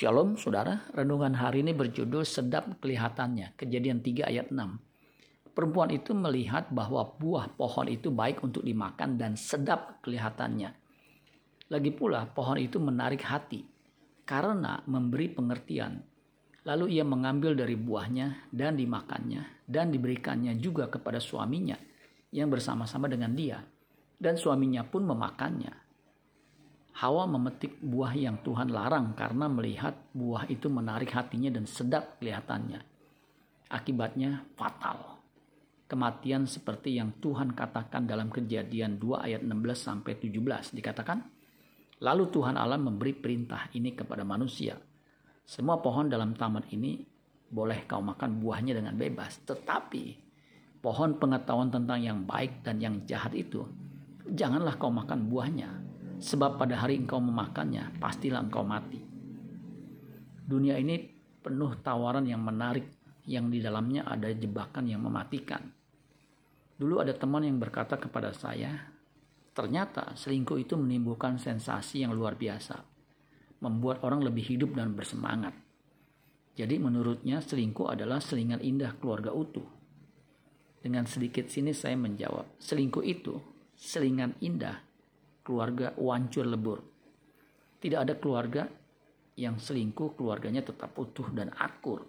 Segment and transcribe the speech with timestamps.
[0.00, 4.56] Shalom saudara, renungan hari ini berjudul Sedap Kelihatannya, kejadian 3 ayat 6.
[5.52, 10.72] Perempuan itu melihat bahwa buah pohon itu baik untuk dimakan dan sedap kelihatannya.
[11.68, 13.60] Lagi pula pohon itu menarik hati
[14.24, 16.00] karena memberi pengertian.
[16.64, 21.76] Lalu ia mengambil dari buahnya dan dimakannya dan diberikannya juga kepada suaminya
[22.32, 23.60] yang bersama-sama dengan dia.
[24.16, 25.89] Dan suaminya pun memakannya.
[27.00, 32.76] Hawa memetik buah yang Tuhan larang karena melihat buah itu menarik hatinya dan sedap kelihatannya.
[33.72, 35.16] Akibatnya fatal.
[35.88, 39.48] Kematian seperti yang Tuhan katakan dalam kejadian 2 ayat 16
[39.80, 41.24] sampai 17 dikatakan,
[42.04, 44.76] Lalu Tuhan Allah memberi perintah ini kepada manusia.
[45.48, 47.00] Semua pohon dalam taman ini
[47.48, 49.40] boleh kau makan buahnya dengan bebas.
[49.48, 50.04] Tetapi
[50.84, 53.64] pohon pengetahuan tentang yang baik dan yang jahat itu,
[54.28, 55.79] janganlah kau makan buahnya
[56.20, 59.00] Sebab pada hari engkau memakannya, pastilah engkau mati.
[60.44, 61.00] Dunia ini
[61.40, 62.92] penuh tawaran yang menarik,
[63.24, 65.64] yang di dalamnya ada jebakan yang mematikan.
[66.76, 68.92] Dulu ada teman yang berkata kepada saya,
[69.56, 72.76] ternyata selingkuh itu menimbulkan sensasi yang luar biasa,
[73.64, 75.56] membuat orang lebih hidup dan bersemangat.
[76.52, 79.64] Jadi menurutnya selingkuh adalah selingan indah keluarga utuh.
[80.84, 83.40] Dengan sedikit sini saya menjawab, selingkuh itu
[83.72, 84.89] selingan indah
[85.44, 86.78] keluarga wancur lebur.
[87.80, 88.68] Tidak ada keluarga
[89.40, 92.04] yang selingkuh, keluarganya tetap utuh dan akur.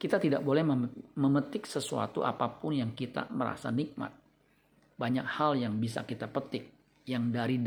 [0.00, 0.66] Kita tidak boleh
[1.14, 4.10] memetik sesuatu apa pun yang kita merasa nikmat.
[4.98, 6.72] Banyak hal yang bisa kita petik
[7.06, 7.62] yang dari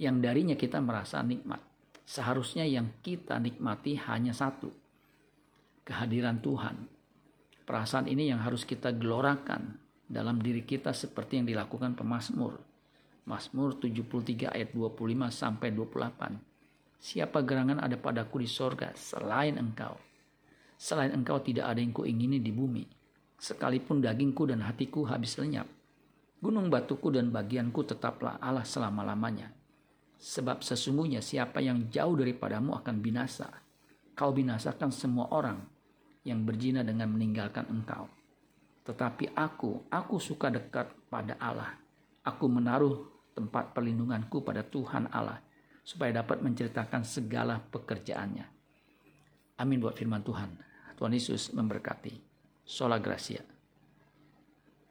[0.00, 1.62] yang darinya kita merasa nikmat.
[2.08, 4.72] Seharusnya yang kita nikmati hanya satu.
[5.84, 6.76] Kehadiran Tuhan.
[7.62, 9.76] Perasaan ini yang harus kita gelorakan
[10.08, 12.56] dalam diri kita seperti yang dilakukan pemazmur
[13.28, 16.40] Mazmur 73 ayat 25 sampai 28.
[16.96, 20.00] Siapa gerangan ada padaku di sorga selain engkau?
[20.80, 22.88] Selain engkau tidak ada yang kuingini di bumi.
[23.36, 25.68] Sekalipun dagingku dan hatiku habis lenyap.
[26.40, 29.52] Gunung batuku dan bagianku tetaplah Allah selama-lamanya.
[30.18, 33.52] Sebab sesungguhnya siapa yang jauh daripadamu akan binasa.
[34.16, 35.60] Kau binasakan semua orang
[36.24, 38.08] yang berzina dengan meninggalkan engkau.
[38.88, 41.76] Tetapi aku, aku suka dekat pada Allah.
[42.24, 45.38] Aku menaruh tempat perlindunganku pada Tuhan Allah,
[45.86, 48.46] supaya dapat menceritakan segala pekerjaannya.
[49.62, 50.50] Amin buat firman Tuhan.
[50.98, 52.18] Tuhan Yesus memberkati.
[52.66, 53.57] Sola Gracia.